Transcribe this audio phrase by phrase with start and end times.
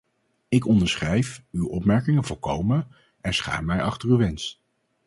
[0.49, 2.87] Ik onderschrijf uw opmerkingen volkomen
[3.21, 4.61] en schaar mij achter uw wens.